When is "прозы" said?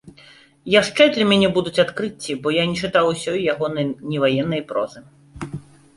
4.73-4.99